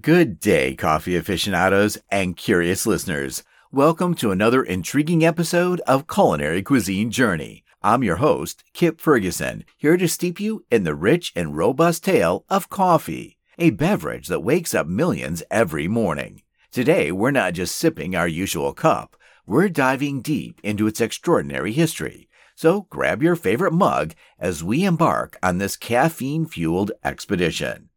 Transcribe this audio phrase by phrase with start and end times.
[0.00, 3.44] Good day, coffee aficionados and curious listeners.
[3.70, 7.62] Welcome to another intriguing episode of Culinary Cuisine Journey.
[7.80, 12.44] I'm your host, Kip Ferguson, here to steep you in the rich and robust tale
[12.48, 16.42] of coffee, a beverage that wakes up millions every morning.
[16.72, 19.16] Today, we're not just sipping our usual cup,
[19.46, 22.28] we're diving deep into its extraordinary history.
[22.56, 27.90] So grab your favorite mug as we embark on this caffeine fueled expedition.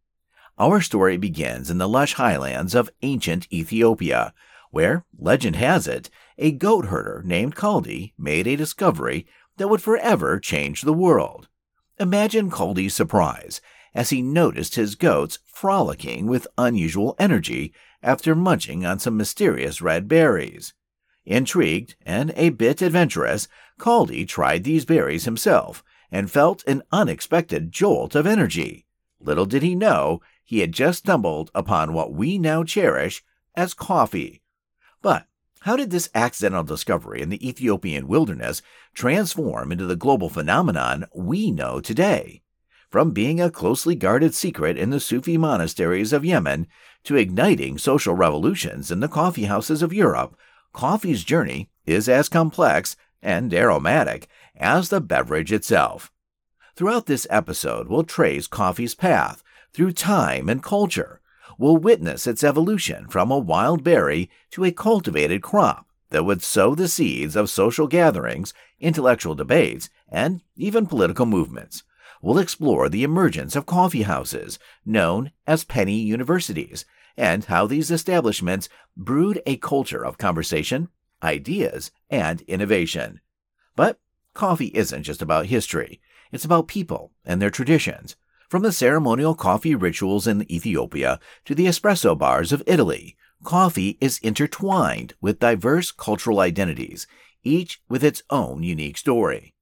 [0.60, 4.34] Our story begins in the lush highlands of ancient Ethiopia,
[4.72, 10.40] where, legend has it, a goat herder named Kaldi made a discovery that would forever
[10.40, 11.48] change the world.
[12.00, 13.62] Imagine Kaldi's surprise
[13.94, 20.08] as he noticed his goats frolicking with unusual energy after munching on some mysterious red
[20.08, 20.74] berries.
[21.24, 23.48] Intrigued and a bit adventurous,
[23.80, 28.86] Kaldi tried these berries himself and felt an unexpected jolt of energy.
[29.20, 33.22] Little did he know he had just stumbled upon what we now cherish
[33.54, 34.42] as coffee.
[35.02, 35.28] But
[35.62, 38.62] how did this accidental discovery in the Ethiopian wilderness
[38.94, 42.44] transform into the global phenomenon we know today?
[42.90, 46.68] From being a closely guarded secret in the Sufi monasteries of Yemen
[47.04, 50.38] to igniting social revolutions in the coffee houses of Europe,
[50.72, 56.10] coffee's journey is as complex and aromatic as the beverage itself.
[56.78, 59.44] Throughout this episode, we'll trace coffee's path
[59.78, 61.22] through time and culture,
[61.60, 66.74] will witness its evolution from a wild berry to a cultivated crop that would sow
[66.74, 71.84] the seeds of social gatherings, intellectual debates, and even political movements.
[72.24, 76.84] We'll explore the emergence of coffee houses, known as penny universities,
[77.16, 80.90] and how these establishments brewed a culture of conversation,
[81.22, 83.22] ideas, and innovation.
[83.76, 84.00] But
[84.34, 88.16] coffee isn't just about history, it's about people and their traditions.
[88.50, 94.20] From the ceremonial coffee rituals in Ethiopia to the espresso bars of Italy, coffee is
[94.20, 97.08] intertwined with diverse cultural identities,
[97.44, 99.54] each with its own unique story.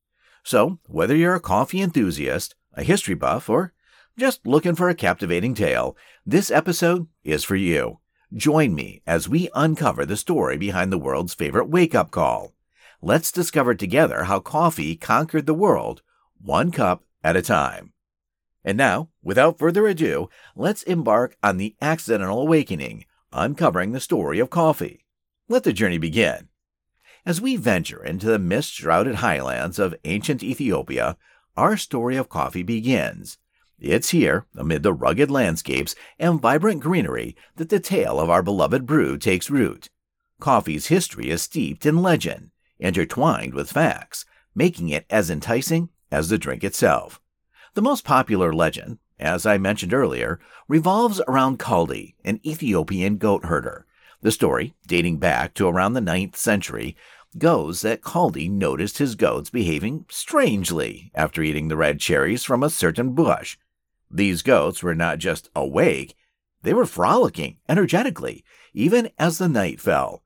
[0.43, 3.73] So, whether you're a coffee enthusiast, a history buff, or
[4.19, 8.01] just looking for a captivating tale, this episode is for you.
[8.35, 12.53] Join me as we uncover the story behind the world's favorite wake up call.
[13.01, 16.03] Let's discover together how coffee conquered the world,
[16.39, 17.93] one cup at a time.
[18.65, 24.49] And now, without further ado, let's embark on the accidental awakening, uncovering the story of
[24.49, 25.05] coffee.
[25.47, 26.49] Let the journey begin.
[27.27, 31.15] As we venture into the mist shrouded highlands of ancient Ethiopia,
[31.55, 33.37] our story of coffee begins.
[33.79, 38.87] It's here, amid the rugged landscapes and vibrant greenery, that the tale of our beloved
[38.87, 39.89] brew takes root.
[40.39, 42.49] Coffee's history is steeped in legend,
[42.79, 47.21] intertwined with facts, making it as enticing as the drink itself.
[47.75, 53.85] The most popular legend, as I mentioned earlier, revolves around Kaldi, an Ethiopian goat herder.
[54.21, 56.95] The story, dating back to around the 9th century,
[57.37, 62.69] goes that Kaldi noticed his goats behaving strangely after eating the red cherries from a
[62.69, 63.57] certain bush.
[64.09, 66.15] These goats were not just awake,
[66.61, 70.23] they were frolicking energetically, even as the night fell.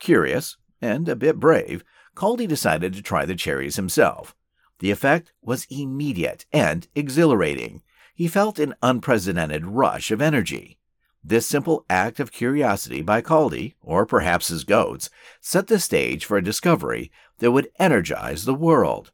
[0.00, 1.84] Curious, and a bit brave,
[2.16, 4.34] Kaldi decided to try the cherries himself.
[4.80, 7.82] The effect was immediate and exhilarating.
[8.14, 10.78] He felt an unprecedented rush of energy.
[11.22, 15.10] This simple act of curiosity by Kaldi, or perhaps his goats,
[15.40, 19.12] set the stage for a discovery that would energize the world.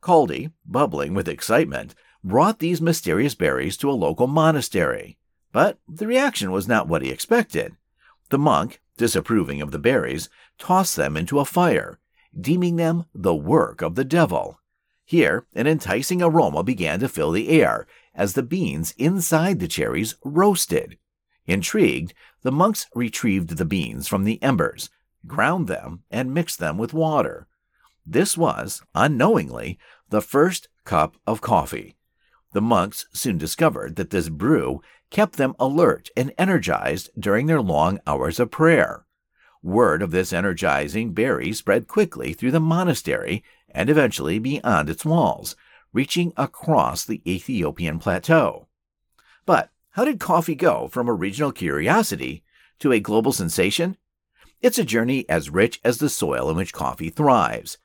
[0.00, 5.18] Kaldi, bubbling with excitement, brought these mysterious berries to a local monastery.
[5.52, 7.76] But the reaction was not what he expected.
[8.28, 11.98] The monk, disapproving of the berries, tossed them into a fire,
[12.38, 14.60] deeming them the work of the devil.
[15.10, 20.14] Here, an enticing aroma began to fill the air as the beans inside the cherries
[20.24, 20.98] roasted.
[21.46, 24.88] Intrigued, the monks retrieved the beans from the embers,
[25.26, 27.48] ground them, and mixed them with water.
[28.06, 31.96] This was, unknowingly, the first cup of coffee.
[32.52, 37.98] The monks soon discovered that this brew kept them alert and energized during their long
[38.06, 39.06] hours of prayer.
[39.60, 45.56] Word of this energizing berry spread quickly through the monastery and eventually beyond its walls,
[45.92, 48.66] reaching across the Ethiopian plateau.
[49.46, 52.44] But how did coffee go from a regional curiosity
[52.78, 53.96] to a global sensation?
[54.60, 57.78] It's a journey as rich as the soil in which coffee thrives.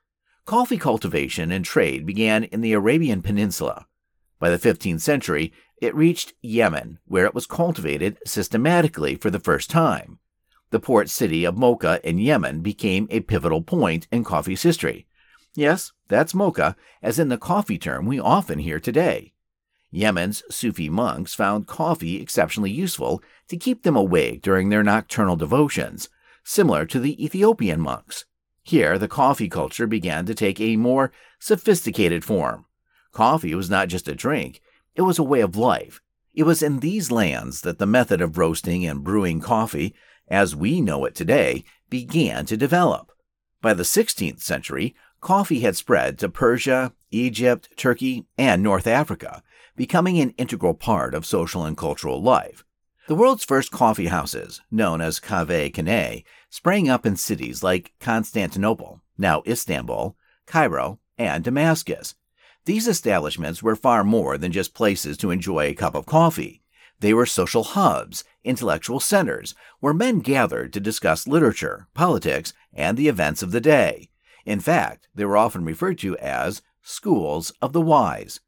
[0.46, 3.88] Coffee cultivation and trade began in the Arabian Peninsula.
[4.40, 9.70] By the 15th century, it reached Yemen, where it was cultivated systematically for the first
[9.70, 10.20] time.
[10.70, 15.08] The port city of Mocha in Yemen became a pivotal point in coffee's history.
[15.56, 19.34] Yes, that's mocha, as in the coffee term we often hear today.
[19.90, 26.10] Yemen's Sufi monks found coffee exceptionally useful to keep them awake during their nocturnal devotions,
[26.44, 28.26] similar to the Ethiopian monks.
[28.64, 32.66] Here, the coffee culture began to take a more sophisticated form.
[33.14, 34.62] Coffee was not just a drink,
[34.96, 36.02] it was a way of life.
[36.34, 39.96] It was in these lands that the method of roasting and brewing coffee,
[40.28, 43.12] as we know it today, began to develop.
[43.62, 49.42] By the 16th century, coffee had spread to Persia, Egypt, Turkey, and North Africa,
[49.76, 52.64] becoming an integral part of social and cultural life.
[53.08, 59.02] The world's first coffee houses, known as Kahve Kane, sprang up in cities like Constantinople,
[59.18, 62.14] now Istanbul, Cairo, and Damascus.
[62.66, 66.62] These establishments were far more than just places to enjoy a cup of coffee.
[67.00, 73.08] They were social hubs, intellectual centers, where men gathered to discuss literature, politics, and the
[73.08, 74.10] events of the day.
[74.46, 78.40] In fact, they were often referred to as schools of the wise.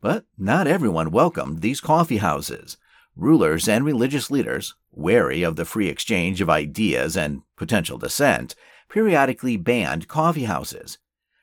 [0.00, 2.76] But not everyone welcomed these coffee houses.
[3.16, 8.54] Rulers and religious leaders, wary of the free exchange of ideas and potential dissent,
[8.88, 10.98] periodically banned coffee houses.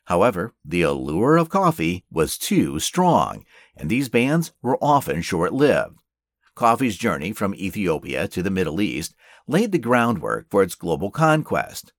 [0.06, 3.44] However, the allure of coffee was too strong,
[3.76, 5.98] and these bans were often short lived.
[6.56, 9.14] Coffee's journey from Ethiopia to the Middle East
[9.48, 11.92] laid the groundwork for its global conquest.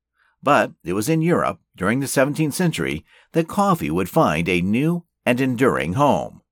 [0.42, 5.04] But it was in Europe, during the 17th century, that coffee would find a new
[5.26, 6.42] and enduring home.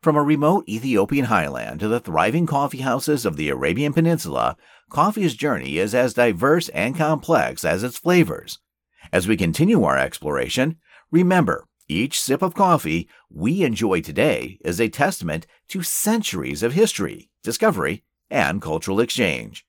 [0.00, 4.56] From a remote Ethiopian highland to the thriving coffee houses of the Arabian Peninsula,
[4.88, 8.60] coffee's journey is as diverse and complex as its flavors.
[9.12, 10.76] As we continue our exploration,
[11.10, 17.30] remember each sip of coffee we enjoy today is a testament to centuries of history,
[17.42, 19.65] discovery, and cultural exchange.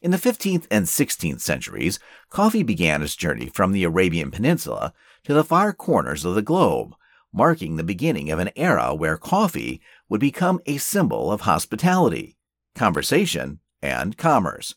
[0.00, 1.98] In the 15th and 16th centuries,
[2.30, 4.92] coffee began its journey from the Arabian Peninsula
[5.24, 6.94] to the far corners of the globe,
[7.32, 12.36] marking the beginning of an era where coffee would become a symbol of hospitality,
[12.76, 14.76] conversation, and commerce.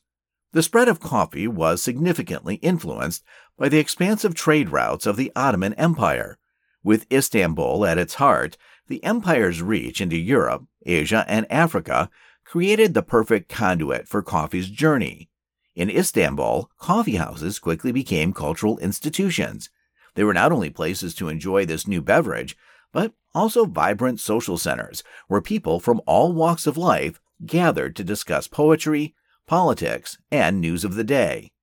[0.53, 3.23] The spread of coffee was significantly influenced
[3.59, 6.39] by the expansive trade routes of the Ottoman Empire.
[6.83, 8.57] With Istanbul at its heart,
[8.87, 12.09] the empire's reach into Europe, Asia, and Africa
[12.51, 15.29] created the perfect conduit for coffee's journey.
[15.73, 19.69] In Istanbul, coffee houses quickly became cultural institutions,
[20.15, 22.57] they were not only places to enjoy this new beverage,
[22.91, 28.49] but also vibrant social centers where people from all walks of life gathered to discuss
[28.49, 29.15] poetry,
[29.47, 31.53] politics, and news of the day.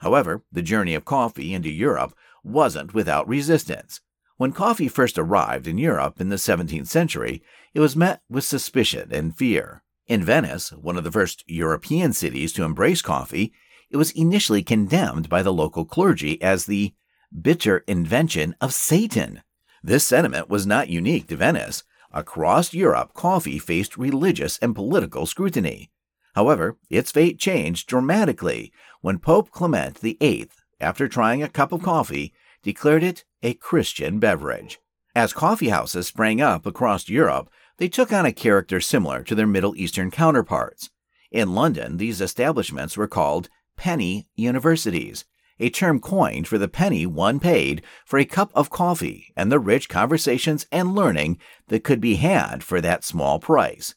[0.00, 4.02] However, the journey of coffee into Europe wasn't without resistance.
[4.36, 7.42] When coffee first arrived in Europe in the 17th century,
[7.72, 9.82] it was met with suspicion and fear.
[10.06, 13.52] In Venice, one of the first European cities to embrace coffee,
[13.90, 16.94] it was initially condemned by the local clergy as the
[17.42, 19.42] bitter invention of Satan.
[19.82, 21.82] This sentiment was not unique to Venice.
[22.12, 25.90] Across Europe, coffee faced religious and political scrutiny.
[26.36, 30.48] However, its fate changed dramatically when Pope Clement VIII,
[30.80, 32.32] after trying a cup of coffee,
[32.62, 34.78] declared it a Christian beverage.
[35.16, 39.46] As coffee houses sprang up across Europe, they took on a character similar to their
[39.46, 40.90] Middle Eastern counterparts.
[41.30, 45.24] In London, these establishments were called penny universities,
[45.58, 49.58] a term coined for the penny one paid for a cup of coffee and the
[49.58, 51.38] rich conversations and learning
[51.68, 53.94] that could be had for that small price.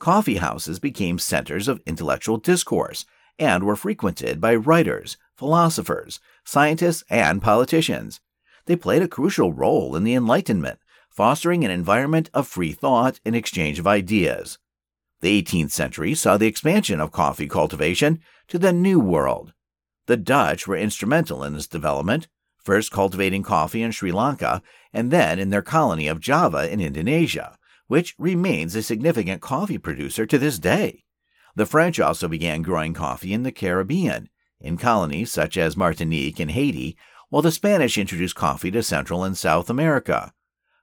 [0.00, 3.04] Coffee houses became centers of intellectual discourse
[3.38, 8.20] and were frequented by writers, philosophers, scientists, and politicians.
[8.66, 10.78] They played a crucial role in the Enlightenment,
[11.10, 14.58] fostering an environment of free thought and exchange of ideas.
[15.20, 19.52] The 18th century saw the expansion of coffee cultivation to the New World,
[20.10, 22.26] the Dutch were instrumental in this development,
[22.58, 24.60] first cultivating coffee in Sri Lanka
[24.92, 30.26] and then in their colony of Java in Indonesia, which remains a significant coffee producer
[30.26, 31.04] to this day.
[31.54, 36.50] The French also began growing coffee in the Caribbean, in colonies such as Martinique and
[36.50, 36.96] Haiti,
[37.28, 40.32] while the Spanish introduced coffee to Central and South America.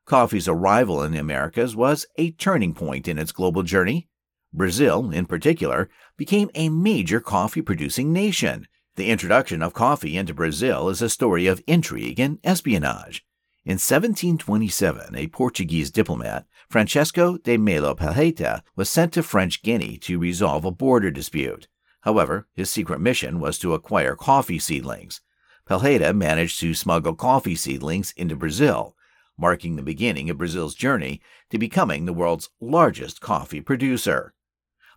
[0.07, 4.07] Coffee's arrival in the Americas was a turning point in its global journey.
[4.51, 10.89] Brazil, in particular, became a major coffee producing nation the introduction of coffee into Brazil
[10.89, 13.23] is a story of intrigue and espionage.
[13.63, 20.17] In 1727, a Portuguese diplomat, Francisco de Melo Palheta, was sent to French Guiana to
[20.17, 21.67] resolve a border dispute.
[22.01, 25.21] However, his secret mission was to acquire coffee seedlings.
[25.69, 28.95] Palheta managed to smuggle coffee seedlings into Brazil,
[29.37, 34.33] marking the beginning of Brazil's journey to becoming the world's largest coffee producer.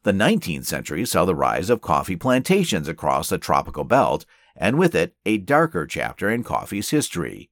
[0.02, 4.24] The 19th century saw the rise of coffee plantations across the tropical belt,
[4.56, 7.50] and with it, a darker chapter in coffee's history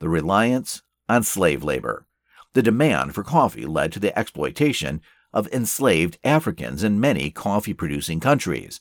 [0.00, 2.06] the reliance on slave labor.
[2.54, 5.00] The demand for coffee led to the exploitation
[5.32, 8.80] of enslaved Africans in many coffee producing countries.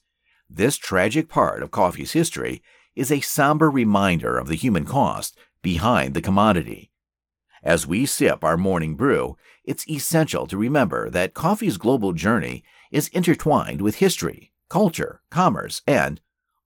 [0.49, 2.63] This tragic part of coffee's history
[2.95, 6.88] is a somber reminder of the human cost behind the commodity.
[7.63, 9.35] As we sip our morning brew,
[9.65, 16.21] it's essential to remember that coffee's global journey is intertwined with history, culture, commerce, and,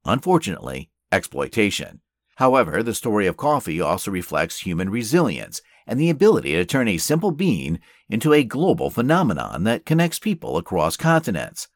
[0.06, 2.02] unfortunately, exploitation.
[2.36, 6.98] However, the story of coffee also reflects human resilience and the ability to turn a
[6.98, 11.68] simple bean into a global phenomenon that connects people across continents.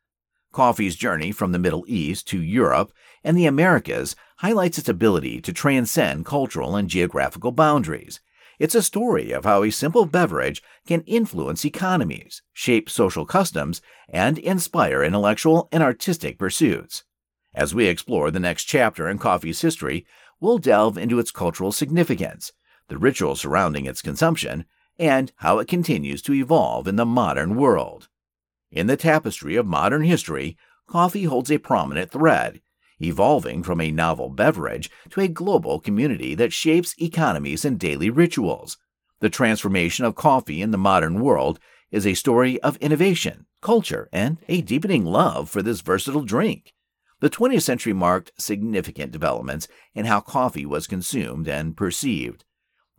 [0.52, 2.92] Coffee's journey from the Middle East to Europe
[3.24, 8.20] and the Americas highlights its ability to transcend cultural and geographical boundaries.
[8.60, 14.40] It's a story of how a simple beverage can influence economies, shape social customs, and
[14.40, 17.04] inspire intellectual and artistic pursuits.
[17.54, 20.08] As we explore the next chapter in coffee's history,
[20.40, 22.52] we'll delve into its cultural significance,
[22.88, 24.66] the rituals surrounding its consumption,
[24.98, 28.10] and how it continues to evolve in the modern world.
[28.72, 32.62] In the tapestry of modern history, coffee holds a prominent thread,
[33.02, 38.78] evolving from a novel beverage to a global community that shapes economies and daily rituals.
[39.20, 41.60] The transformation of coffee in the modern world
[41.92, 46.74] is a story of innovation, culture, and a deepening love for this versatile drink.
[47.20, 52.46] The 20th century marked significant developments in how coffee was consumed and perceived.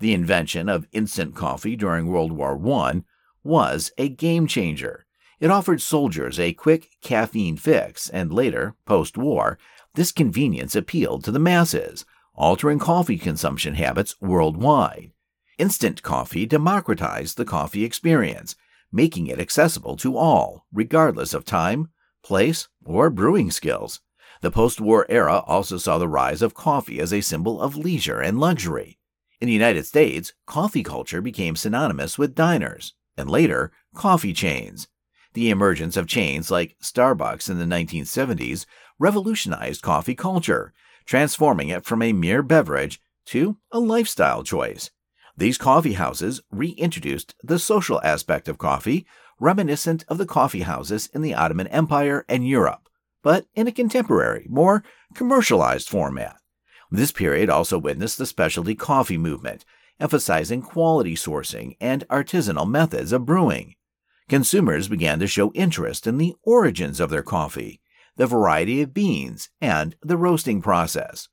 [0.00, 3.02] The invention of instant coffee during World War I
[3.44, 5.06] was a game changer.
[5.38, 9.56] It offered soldiers a quick caffeine fix, and later, post war,
[9.98, 15.10] this convenience appealed to the masses, altering coffee consumption habits worldwide.
[15.58, 18.54] Instant coffee democratized the coffee experience,
[18.92, 21.88] making it accessible to all, regardless of time,
[22.22, 24.00] place, or brewing skills.
[24.40, 28.20] The post war era also saw the rise of coffee as a symbol of leisure
[28.20, 29.00] and luxury.
[29.40, 34.86] In the United States, coffee culture became synonymous with diners, and later, coffee chains.
[35.34, 38.66] The emergence of chains like Starbucks in the 1970s
[38.98, 40.72] revolutionized coffee culture,
[41.04, 44.90] transforming it from a mere beverage to a lifestyle choice.
[45.36, 49.06] These coffee houses reintroduced the social aspect of coffee,
[49.38, 52.88] reminiscent of the coffee houses in the Ottoman Empire and Europe,
[53.22, 54.82] but in a contemporary, more
[55.14, 56.36] commercialized format.
[56.90, 59.64] This period also witnessed the specialty coffee movement,
[60.00, 63.74] emphasizing quality sourcing and artisanal methods of brewing.
[64.28, 67.80] Consumers began to show interest in the origins of their coffee,
[68.16, 71.28] the variety of beans, and the roasting process.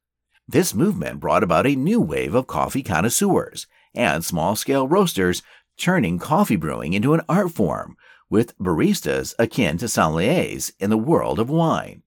[0.47, 5.41] This movement brought about a new wave of coffee connoisseurs and small scale roasters
[5.77, 7.97] turning coffee brewing into an art form,
[8.29, 12.01] with baristas akin to sommeliers in the world of wine.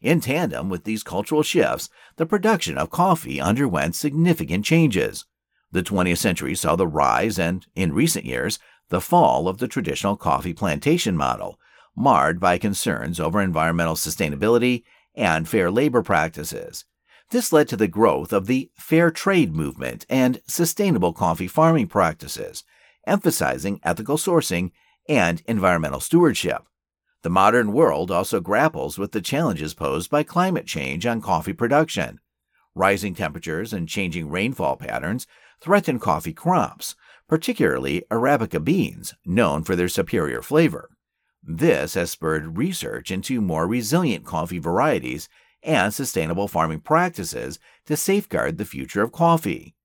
[0.00, 5.26] In tandem with these cultural shifts, the production of coffee underwent significant changes.
[5.70, 8.58] The 20th century saw the rise and, in recent years,
[8.90, 11.58] the fall of the traditional coffee plantation model,
[11.96, 16.84] marred by concerns over environmental sustainability and fair labor practices.
[17.30, 22.64] This led to the growth of the fair trade movement and sustainable coffee farming practices,
[23.06, 24.72] emphasizing ethical sourcing
[25.08, 26.62] and environmental stewardship.
[27.22, 32.18] The modern world also grapples with the challenges posed by climate change on coffee production.
[32.74, 35.26] Rising temperatures and changing rainfall patterns
[35.60, 36.96] threaten coffee crops,
[37.30, 40.90] particularly Arabica beans, known for their superior flavor.
[41.40, 45.28] This has spurred research into more resilient coffee varieties
[45.62, 49.76] and sustainable farming practices to safeguard the future of coffee.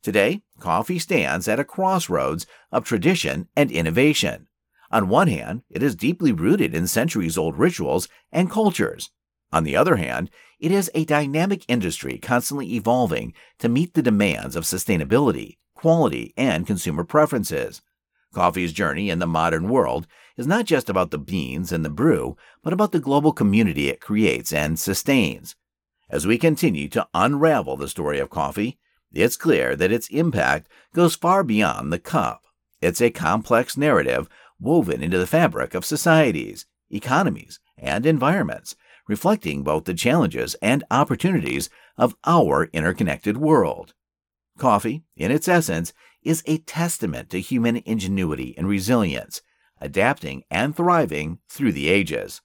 [0.00, 4.46] Today, coffee stands at a crossroads of tradition and innovation.
[4.92, 9.10] On one hand, it is deeply rooted in centuries old rituals and cultures.
[9.50, 10.30] On the other hand,
[10.60, 16.64] it is a dynamic industry constantly evolving to meet the demands of sustainability, quality, and
[16.64, 17.82] consumer preferences.
[18.32, 22.36] Coffee's journey in the modern world is not just about the beans and the brew,
[22.62, 25.56] but about the global community it creates and sustains.
[26.08, 28.78] As we continue to unravel the story of coffee,
[29.12, 32.44] it's clear that its impact goes far beyond the cup.
[32.80, 34.28] It's a complex narrative
[34.60, 38.76] woven into the fabric of societies, economies, and environments,
[39.08, 43.94] reflecting both the challenges and opportunities of our interconnected world.
[44.58, 45.92] Coffee, in its essence,
[46.22, 49.42] is a testament to human ingenuity and resilience,
[49.80, 52.40] adapting and thriving through the ages.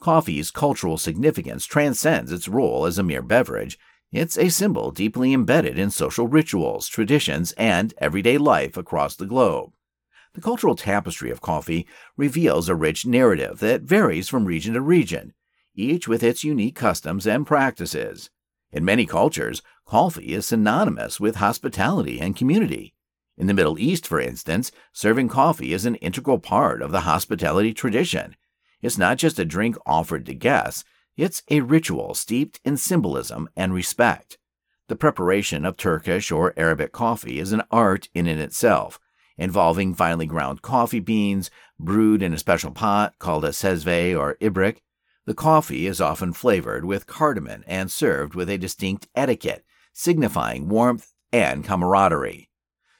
[0.00, 3.78] Coffee's cultural significance transcends its role as a mere beverage.
[4.10, 9.72] It's a symbol deeply embedded in social rituals, traditions, and everyday life across the globe.
[10.34, 15.34] The cultural tapestry of coffee reveals a rich narrative that varies from region to region,
[15.74, 18.30] each with its unique customs and practices.
[18.72, 22.94] In many cultures, coffee is synonymous with hospitality and community.
[23.36, 27.74] In the Middle East, for instance, serving coffee is an integral part of the hospitality
[27.74, 28.34] tradition.
[28.80, 30.84] It's not just a drink offered to guests,
[31.16, 34.38] it's a ritual steeped in symbolism and respect.
[34.88, 38.98] The preparation of Turkish or Arabic coffee is an art in and itself,
[39.36, 44.78] involving finely ground coffee beans brewed in a special pot called a cezve or ibrik.
[45.24, 51.12] The coffee is often flavored with cardamom and served with a distinct etiquette, signifying warmth
[51.32, 52.50] and camaraderie.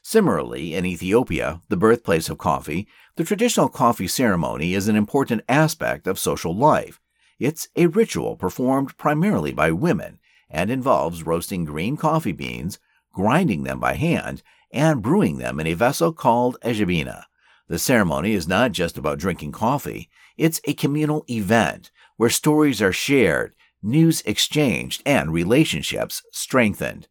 [0.02, 6.06] Similarly, in Ethiopia, the birthplace of coffee, the traditional coffee ceremony is an important aspect
[6.06, 7.00] of social life.
[7.38, 12.78] It's a ritual performed primarily by women and involves roasting green coffee beans,
[13.12, 17.24] grinding them by hand, and brewing them in a vessel called a jebena.
[17.68, 22.92] The ceremony is not just about drinking coffee, it's a communal event where stories are
[22.92, 27.08] shared, news exchanged, and relationships strengthened.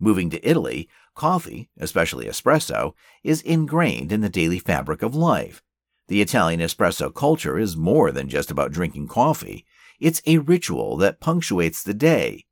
[0.00, 5.62] Moving to Italy, coffee, especially espresso, is ingrained in the daily fabric of life.
[6.08, 9.64] The Italian espresso culture is more than just about drinking coffee.
[10.00, 12.44] It's a ritual that punctuates the day,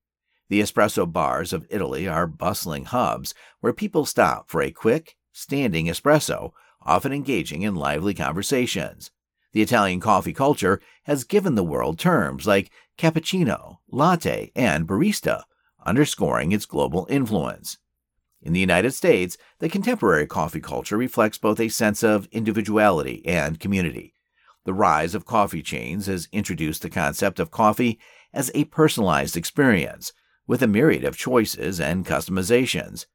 [0.51, 5.87] the espresso bars of Italy are bustling hubs where people stop for a quick, standing
[5.87, 6.51] espresso,
[6.83, 9.13] often engaging in lively conversations.
[9.53, 15.43] The Italian coffee culture has given the world terms like cappuccino, latte, and barista,
[15.85, 17.79] underscoring its global influence.
[18.43, 23.61] In the United States, the contemporary coffee culture reflects both a sense of individuality and
[23.61, 24.15] community.
[24.65, 27.99] The rise of coffee chains has introduced the concept of coffee
[28.33, 30.13] as a personalized experience,
[30.47, 33.07] with a myriad of choices and customizations.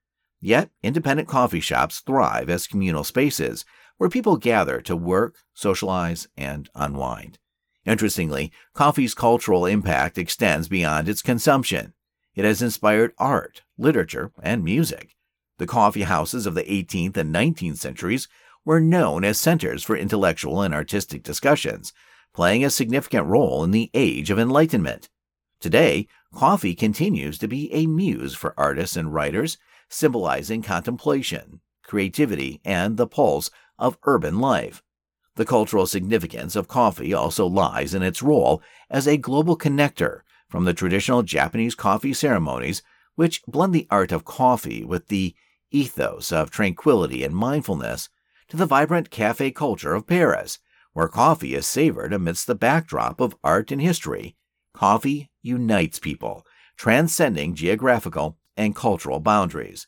[0.41, 3.65] Yet, independent coffee shops thrive as communal spaces
[3.97, 7.39] where people gather to work, socialize, and unwind.
[7.85, 11.93] Interestingly, coffee's cultural impact extends beyond its consumption.
[12.33, 15.15] It has inspired art, literature, and music.
[15.57, 18.27] The coffee houses of the 18th and 19th centuries
[18.65, 21.93] were known as centers for intellectual and artistic discussions,
[22.33, 25.09] playing a significant role in the Age of Enlightenment.
[25.61, 32.97] Today, coffee continues to be a muse for artists and writers, symbolizing contemplation, creativity, and
[32.97, 34.83] the pulse of urban life.
[35.35, 40.63] The cultural significance of coffee also lies in its role as a global connector from
[40.63, 42.81] the traditional Japanese coffee ceremonies,
[43.15, 45.35] which blend the art of coffee with the
[45.71, 48.09] ethos of tranquility and mindfulness,
[48.47, 50.59] to the vibrant cafe culture of Paris,
[50.93, 54.37] where coffee is savored amidst the backdrop of art and history
[54.75, 56.45] Coffee unites people,
[56.77, 59.87] transcending geographical and cultural boundaries.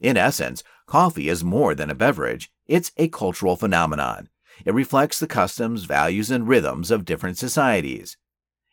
[0.00, 4.28] In essence, coffee is more than a beverage, it's a cultural phenomenon.
[4.64, 8.16] It reflects the customs, values, and rhythms of different societies.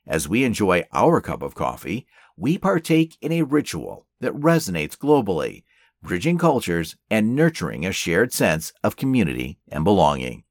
[0.07, 5.63] As we enjoy our cup of coffee, we partake in a ritual that resonates globally,
[6.01, 10.43] bridging cultures and nurturing a shared sense of community and belonging.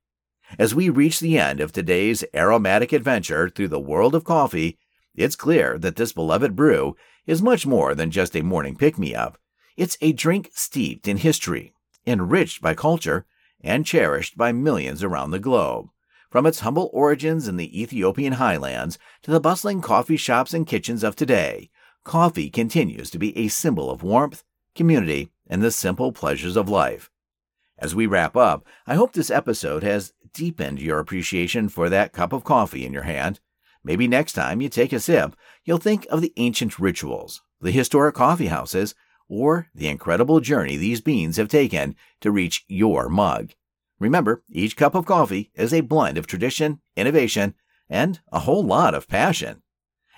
[0.58, 4.78] As we reach the end of today's aromatic adventure through the world of coffee,
[5.14, 6.96] it's clear that this beloved brew
[7.26, 9.38] is much more than just a morning pick me up.
[9.76, 11.72] It's a drink steeped in history,
[12.08, 13.26] enriched by culture,
[13.60, 15.88] and cherished by millions around the globe.
[16.30, 21.04] From its humble origins in the Ethiopian highlands to the bustling coffee shops and kitchens
[21.04, 21.70] of today,
[22.04, 24.44] coffee continues to be a symbol of warmth,
[24.74, 27.10] community, and the simple pleasures of life.
[27.78, 32.32] As we wrap up, I hope this episode has deepened your appreciation for that cup
[32.32, 33.40] of coffee in your hand
[33.84, 38.14] Maybe next time you take a sip, you'll think of the ancient rituals, the historic
[38.14, 38.94] coffee houses,
[39.28, 43.52] or the incredible journey these beans have taken to reach your mug.
[43.98, 47.54] Remember, each cup of coffee is a blend of tradition, innovation,
[47.88, 49.62] and a whole lot of passion.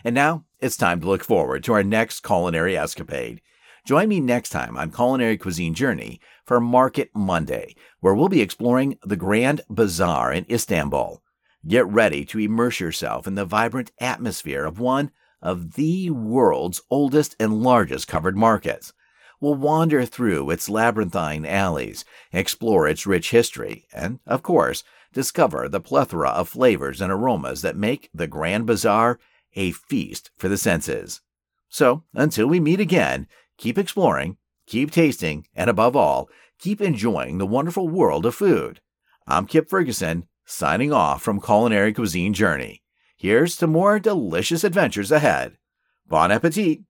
[0.04, 3.40] And now it's time to look forward to our next culinary escapade.
[3.86, 8.98] Join me next time on Culinary Cuisine Journey for Market Monday, where we'll be exploring
[9.02, 11.22] the Grand Bazaar in Istanbul.
[11.66, 15.10] Get ready to immerse yourself in the vibrant atmosphere of one
[15.42, 18.92] of the world's oldest and largest covered markets.
[19.40, 25.80] We'll wander through its labyrinthine alleys, explore its rich history, and, of course, discover the
[25.80, 29.18] plethora of flavors and aromas that make the Grand Bazaar
[29.56, 31.22] a feast for the senses.
[31.68, 33.26] So, until we meet again,
[33.56, 38.80] keep exploring, keep tasting, and above all, keep enjoying the wonderful world of food.
[39.26, 42.82] I'm Kip Ferguson signing off from Culinary Cuisine Journey.
[43.16, 45.56] Here's to more delicious adventures ahead.
[46.06, 46.80] Bon appetit!